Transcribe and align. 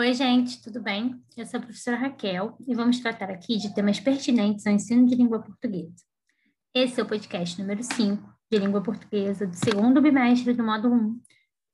Oi, 0.00 0.14
gente, 0.14 0.62
tudo 0.62 0.80
bem? 0.80 1.22
Eu 1.36 1.44
sou 1.44 1.60
a 1.60 1.62
professora 1.62 1.94
Raquel 1.98 2.56
e 2.66 2.74
vamos 2.74 3.00
tratar 3.00 3.30
aqui 3.30 3.58
de 3.58 3.74
temas 3.74 4.00
pertinentes 4.00 4.66
ao 4.66 4.72
ensino 4.72 5.06
de 5.06 5.14
língua 5.14 5.42
portuguesa. 5.42 6.02
Esse 6.74 6.98
é 6.98 7.02
o 7.02 7.06
podcast 7.06 7.60
número 7.60 7.82
5 7.82 8.34
de 8.50 8.58
língua 8.58 8.82
portuguesa 8.82 9.46
do 9.46 9.54
segundo 9.54 10.00
bimestre 10.00 10.54
do 10.54 10.64
módulo 10.64 10.94
1 10.94 11.20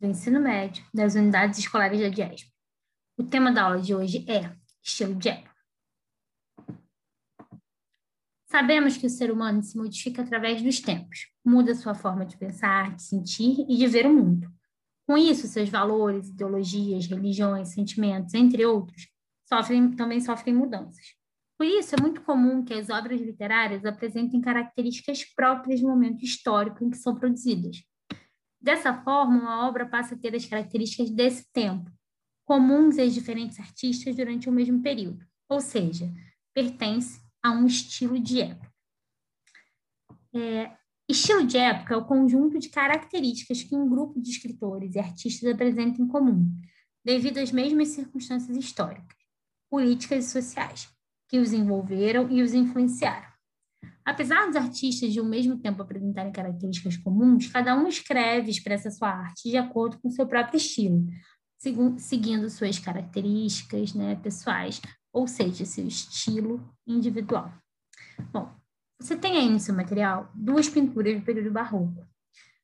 do 0.01 0.07
ensino 0.09 0.41
médio 0.41 0.85
das 0.93 1.14
unidades 1.14 1.61
escolares 1.61 2.00
da 2.00 2.09
DIESP. 2.09 2.50
O 3.16 3.23
tema 3.23 3.52
da 3.52 3.62
aula 3.62 3.80
de 3.80 3.95
hoje 3.95 4.27
é 4.29 4.52
estilo 4.82 5.14
de 5.14 5.29
época. 5.29 5.54
Sabemos 8.50 8.96
que 8.96 9.06
o 9.06 9.11
ser 9.11 9.30
humano 9.30 9.62
se 9.62 9.79
modifica 9.79 10.22
através 10.22 10.61
dos 10.61 10.80
tempos, 10.80 11.29
muda 11.45 11.77
sua 11.77 11.95
forma 11.95 12.27
de 12.27 12.36
pensar, 12.36 12.93
de 12.96 13.04
sentir 13.04 13.64
e 13.68 13.77
de 13.77 13.86
ver 13.86 14.04
o 14.04 14.12
mundo. 14.12 14.52
Com 15.07 15.16
isso, 15.16 15.46
seus 15.46 15.68
valores, 15.68 16.29
ideologias, 16.29 17.07
religiões, 17.07 17.68
sentimentos, 17.68 18.35
entre 18.35 18.67
outros, 18.67 19.08
sofrem, 19.48 19.93
também 19.93 20.21
sofrem 20.21 20.54
mudanças. 20.54 21.14
Por 21.57 21.67
isso, 21.67 21.94
é 21.94 22.00
muito 22.00 22.21
comum 22.22 22.64
que 22.64 22.75
as 22.75 22.90
obras 22.90 23.21
literárias 23.21 23.84
apresentem 23.84 24.40
características 24.40 25.25
próprias 25.25 25.81
do 25.81 25.89
momento 25.89 26.25
histórico 26.25 26.84
em 26.84 26.90
que 26.90 26.98
são 26.98 27.14
produzidas. 27.14 27.82
Dessa 28.61 28.93
forma, 28.93 29.39
uma 29.39 29.67
obra 29.67 29.86
passa 29.86 30.14
a 30.14 30.18
ter 30.18 30.34
as 30.34 30.45
características 30.45 31.09
desse 31.11 31.46
tempo, 31.53 31.90
comuns 32.45 32.98
aos 32.98 33.14
diferentes 33.14 33.59
artistas 33.61 34.17
durante 34.17 34.48
o 34.48 34.53
mesmo 34.53 34.83
período, 34.83 35.25
ou 35.48 35.61
seja, 35.61 36.12
pertence 36.53 37.20
a 37.42 37.53
um 37.53 37.67
estilo 37.67 38.19
de 38.19 38.42
época. 38.42 38.73
É, 40.34 40.77
Estilo 41.09 41.47
de 41.47 41.56
época 41.56 41.95
é 41.95 41.97
o 41.97 42.05
conjunto 42.05 42.59
de 42.59 42.69
características 42.69 43.62
que 43.62 43.77
um 43.77 43.89
grupo 43.89 44.20
de 44.20 44.28
escritores 44.28 44.97
e 44.97 44.98
artistas 44.98 45.48
apresenta 45.48 46.03
em 46.03 46.09
comum, 46.09 46.51
devido 47.05 47.39
às 47.39 47.53
mesmas 47.53 47.89
circunstâncias 47.89 48.56
históricas, 48.56 49.17
políticas 49.71 50.25
e 50.25 50.29
sociais, 50.31 50.89
que 51.29 51.39
os 51.39 51.53
envolveram 51.53 52.29
e 52.29 52.43
os 52.43 52.53
influenciaram. 52.53 53.29
Apesar 54.05 54.47
dos 54.47 54.57
artistas 54.57 55.13
de 55.13 55.21
um 55.21 55.25
mesmo 55.25 55.59
tempo 55.59 55.81
apresentarem 55.81 56.33
características 56.33 56.97
comuns, 56.97 57.47
cada 57.47 57.77
um 57.77 57.87
escreve 57.87 58.48
e 58.48 58.51
expressa 58.51 58.91
sua 58.91 59.09
arte 59.09 59.48
de 59.48 59.57
acordo 59.57 60.01
com 60.01 60.11
seu 60.11 60.27
próprio 60.27 60.57
estilo, 60.57 61.07
seguindo 61.98 62.51
suas 62.51 62.81
características 62.81 63.95
né, 63.95 64.17
pessoais, 64.17 64.81
ou 65.13 65.29
seja, 65.29 65.65
seu 65.65 65.87
estilo 65.87 66.69
individual. 66.85 67.53
Bom, 68.33 68.53
você 68.98 69.16
tem 69.16 69.36
aí 69.36 69.48
no 69.48 69.61
seu 69.61 69.75
material 69.75 70.30
duas 70.34 70.69
pinturas 70.69 71.14
do 71.14 71.25
período 71.25 71.52
barroco. 71.52 72.06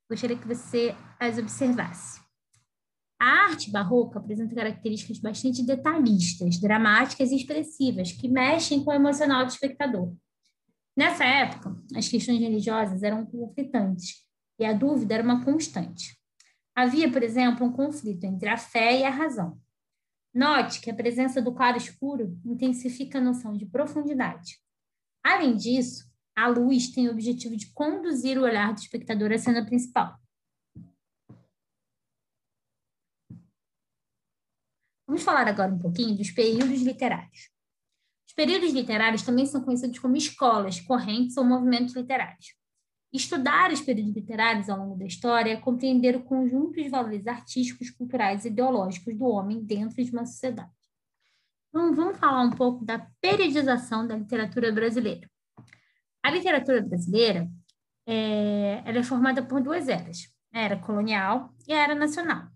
Gostaria 0.08 0.36
que 0.36 0.48
você 0.48 0.94
as 1.18 1.38
observasse. 1.38 2.20
A 3.20 3.44
arte 3.44 3.70
barroca 3.70 4.18
apresenta 4.18 4.54
características 4.54 5.18
bastante 5.18 5.64
detalhistas, 5.64 6.58
dramáticas 6.58 7.30
e 7.30 7.36
expressivas, 7.36 8.10
que 8.10 8.28
mexem 8.28 8.84
com 8.84 8.90
o 8.90 8.94
emocional 8.94 9.44
do 9.44 9.50
espectador. 9.50 10.12
Nessa 10.96 11.24
época, 11.24 11.80
as 11.94 12.08
questões 12.08 12.40
religiosas 12.40 13.02
eram 13.02 13.24
conflitantes 13.24 14.26
e 14.58 14.64
a 14.64 14.72
dúvida 14.72 15.14
era 15.14 15.22
uma 15.22 15.44
constante. 15.44 16.18
Havia, 16.74 17.10
por 17.10 17.22
exemplo, 17.22 17.66
um 17.66 17.72
conflito 17.72 18.24
entre 18.24 18.48
a 18.48 18.56
fé 18.56 19.00
e 19.00 19.04
a 19.04 19.10
razão. 19.10 19.58
Note 20.34 20.80
que 20.80 20.90
a 20.90 20.94
presença 20.94 21.40
do 21.40 21.54
claro 21.54 21.76
escuro 21.76 22.38
intensifica 22.44 23.18
a 23.18 23.22
noção 23.22 23.52
de 23.52 23.66
profundidade. 23.66 24.58
Além 25.22 25.56
disso, 25.56 26.11
a 26.34 26.48
luz 26.48 26.90
tem 26.90 27.08
o 27.08 27.12
objetivo 27.12 27.56
de 27.56 27.72
conduzir 27.72 28.38
o 28.38 28.42
olhar 28.42 28.72
do 28.72 28.80
espectador 28.80 29.32
à 29.32 29.38
cena 29.38 29.64
principal. 29.64 30.18
Vamos 35.06 35.24
falar 35.24 35.46
agora 35.46 35.72
um 35.72 35.78
pouquinho 35.78 36.16
dos 36.16 36.30
períodos 36.30 36.80
literários. 36.80 37.50
Os 38.26 38.32
períodos 38.34 38.72
literários 38.72 39.22
também 39.22 39.44
são 39.44 39.60
conhecidos 39.60 39.98
como 39.98 40.16
escolas, 40.16 40.80
correntes 40.80 41.36
ou 41.36 41.44
movimentos 41.44 41.94
literários. 41.94 42.54
Estudar 43.12 43.70
os 43.70 43.82
períodos 43.82 44.14
literários 44.14 44.70
ao 44.70 44.78
longo 44.78 44.96
da 44.96 45.04
história 45.04 45.52
é 45.52 45.56
compreender 45.60 46.16
o 46.16 46.24
conjunto 46.24 46.82
de 46.82 46.88
valores 46.88 47.26
artísticos, 47.26 47.90
culturais 47.90 48.46
e 48.46 48.48
ideológicos 48.48 49.14
do 49.14 49.26
homem 49.26 49.62
dentro 49.62 50.02
de 50.02 50.10
uma 50.10 50.24
sociedade. 50.24 50.70
Então, 51.68 51.94
vamos 51.94 52.16
falar 52.16 52.40
um 52.40 52.50
pouco 52.50 52.82
da 52.82 53.06
periodização 53.20 54.06
da 54.06 54.16
literatura 54.16 54.72
brasileira. 54.72 55.30
A 56.22 56.30
literatura 56.30 56.80
brasileira 56.80 57.50
é, 58.06 58.82
ela 58.84 58.98
é 58.98 59.02
formada 59.02 59.44
por 59.44 59.60
duas 59.60 59.88
eras, 59.88 60.32
a 60.52 60.60
era 60.60 60.78
colonial 60.78 61.52
e 61.66 61.72
a 61.72 61.82
era 61.82 61.94
nacional. 61.94 62.48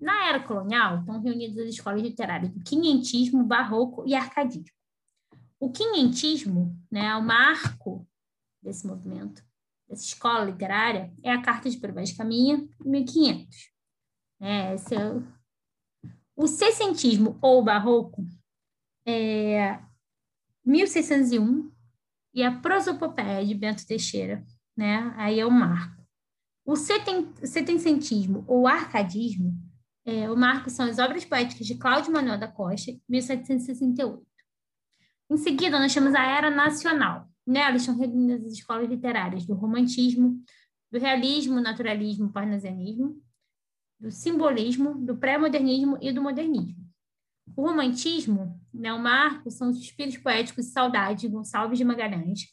Na 0.00 0.28
era 0.28 0.42
colonial, 0.42 1.00
estão 1.00 1.20
reunidas 1.20 1.58
as 1.58 1.74
escolas 1.74 2.02
literárias 2.02 2.50
do 2.52 2.62
quinhentismo, 2.62 3.44
barroco 3.44 4.04
e 4.06 4.14
arcadismo. 4.14 4.76
O 5.60 5.72
quinhentismo, 5.72 6.76
né, 6.90 7.14
o 7.16 7.22
marco 7.22 8.06
desse 8.62 8.86
movimento, 8.86 9.42
dessa 9.88 10.04
escola 10.04 10.44
literária, 10.44 11.12
é 11.22 11.32
a 11.32 11.42
Carta 11.42 11.68
de 11.68 11.78
Provas 11.78 12.12
Caminha, 12.12 12.68
1500. 12.84 13.72
É, 14.40 14.74
esse 14.74 14.94
é 14.94 15.10
o... 15.10 15.26
o 16.36 16.46
sessentismo 16.46 17.36
ou 17.42 17.62
barroco 17.62 18.24
é 19.04 19.80
1601 20.64 21.72
e 22.38 22.42
a 22.44 22.52
prosopopeia 22.52 23.44
de 23.44 23.52
Bento 23.52 23.84
Teixeira, 23.84 24.44
né? 24.76 25.12
Aí 25.16 25.40
é 25.40 25.44
o 25.44 25.50
marco. 25.50 26.00
O 26.64 26.76
setencentismo 26.76 28.44
ou 28.46 28.68
arcadismo, 28.68 29.60
é, 30.04 30.30
o 30.30 30.36
marco 30.36 30.70
são 30.70 30.86
as 30.86 31.00
obras 31.00 31.24
poéticas 31.24 31.66
de 31.66 31.74
Cláudio 31.74 32.12
Manuel 32.12 32.38
da 32.38 32.46
Costa, 32.46 32.92
1768. 33.08 34.24
Em 35.28 35.36
seguida, 35.36 35.80
nós 35.80 35.92
temos 35.92 36.14
a 36.14 36.22
Era 36.22 36.48
Nacional. 36.48 37.28
Nela 37.44 37.74
estão 37.74 37.98
reunidas 37.98 38.44
as 38.44 38.52
escolas 38.52 38.88
literárias 38.88 39.44
do 39.44 39.54
romantismo, 39.54 40.40
do 40.92 40.98
realismo, 41.00 41.60
naturalismo, 41.60 42.32
parnasianismo, 42.32 43.20
do 43.98 44.12
simbolismo, 44.12 44.94
do 44.94 45.16
pré-modernismo 45.16 45.98
e 46.00 46.12
do 46.12 46.22
modernismo. 46.22 46.77
O 47.56 47.62
romantismo, 47.62 48.60
né, 48.72 48.92
o 48.92 48.98
marco, 48.98 49.50
são 49.50 49.70
os 49.70 49.78
espíritos 49.78 50.18
poéticos 50.18 50.66
de 50.66 50.72
saudade 50.72 51.22
de 51.22 51.28
Gonçalves 51.28 51.78
de 51.78 51.84
Magalhães, 51.84 52.46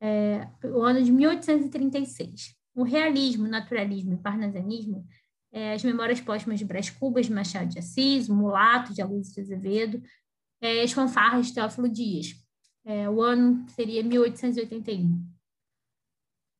é, 0.00 0.48
o 0.64 0.82
ano 0.82 1.02
de 1.02 1.10
1836. 1.10 2.54
O 2.74 2.82
realismo, 2.82 3.48
naturalismo 3.48 4.14
e 4.14 4.18
parnasianismo, 4.18 5.06
é, 5.52 5.72
as 5.72 5.82
memórias 5.82 6.20
póstumas 6.20 6.58
de 6.58 6.64
Brás 6.64 6.90
Cubas, 6.90 7.26
de 7.26 7.32
Machado 7.32 7.70
de 7.70 7.78
Assis, 7.78 8.28
o 8.28 8.34
Mulato, 8.34 8.92
de 8.92 9.00
Aloysio 9.00 9.34
de 9.34 9.40
Azevedo, 9.40 10.02
é, 10.60 10.82
as 10.82 10.92
fanfarras 10.92 11.46
de 11.46 11.54
Teófilo 11.54 11.88
Dias. 11.88 12.34
É, 12.84 13.08
o 13.08 13.22
ano 13.22 13.66
seria 13.70 14.02
1881. 14.02 15.26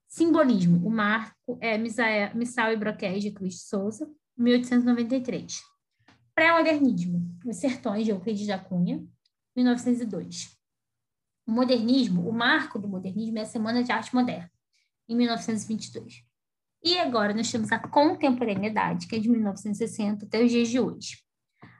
Simbolismo, 0.08 0.86
o 0.86 0.90
marco 0.90 1.58
é 1.60 1.76
Missal 1.76 2.72
e 2.72 2.76
Broqués 2.76 3.22
de 3.22 3.30
Cruz 3.30 3.54
de 3.54 3.60
Souza, 3.60 4.10
1893. 4.36 5.60
Pré-modernismo, 6.36 7.34
Os 7.46 7.56
Sertões, 7.56 8.04
de 8.04 8.10
Euclides 8.10 8.46
da 8.46 8.58
Cunha, 8.58 9.02
1902. 9.56 10.54
O 11.46 11.50
modernismo, 11.50 12.28
o 12.28 12.30
marco 12.30 12.78
do 12.78 12.86
modernismo 12.86 13.38
é 13.38 13.40
a 13.40 13.46
Semana 13.46 13.82
de 13.82 13.90
Arte 13.90 14.14
Moderna, 14.14 14.50
em 15.08 15.16
1922. 15.16 16.22
E 16.84 16.98
agora 16.98 17.32
nós 17.32 17.50
temos 17.50 17.72
a 17.72 17.78
contemporaneidade, 17.78 19.06
que 19.06 19.16
é 19.16 19.18
de 19.18 19.30
1960 19.30 20.26
até 20.26 20.44
os 20.44 20.50
dias 20.50 20.68
de 20.68 20.78
hoje. 20.78 21.16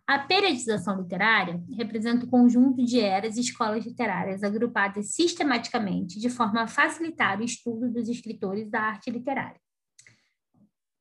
A 0.06 0.21
periodização 0.21 1.03
literária 1.03 1.62
representa 1.77 2.25
o 2.25 2.31
conjunto 2.31 2.83
de 2.83 2.99
eras 2.99 3.37
e 3.37 3.43
escolas 3.43 3.84
literárias 3.84 4.43
agrupadas 4.43 5.12
sistematicamente 5.12 6.19
de 6.19 6.31
forma 6.31 6.62
a 6.62 6.66
facilitar 6.66 7.39
o 7.39 7.45
estudo 7.45 7.93
dos 7.93 8.09
escritores 8.09 8.71
da 8.71 8.81
arte 8.81 9.11
literária. 9.11 9.61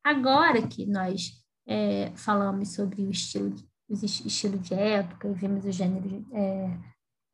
Agora 0.03 0.67
que 0.67 0.85
nós 0.85 1.44
é, 1.67 2.11
falamos 2.15 2.73
sobre 2.73 3.01
o 3.01 3.09
estilo, 3.09 3.55
os 3.89 4.03
estilo 4.03 4.57
de 4.57 4.73
época, 4.73 5.31
vimos 5.33 5.65
os 5.65 5.75
gêneros, 5.75 6.23
é, 6.31 6.77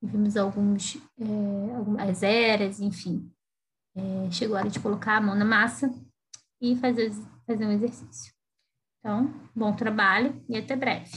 vimos 0.01 0.37
alguns, 0.37 0.97
é, 1.19 1.75
algumas 1.75 2.23
eras, 2.23 2.79
enfim. 2.79 3.31
É, 3.95 4.31
chegou 4.31 4.55
a 4.55 4.61
hora 4.61 4.69
de 4.69 4.79
colocar 4.79 5.17
a 5.17 5.21
mão 5.21 5.35
na 5.35 5.45
massa 5.45 5.93
e 6.61 6.75
fazer, 6.77 7.11
fazer 7.45 7.65
um 7.65 7.71
exercício. 7.71 8.33
Então, 8.99 9.33
bom 9.55 9.75
trabalho 9.75 10.43
e 10.47 10.57
até 10.57 10.75
breve. 10.75 11.11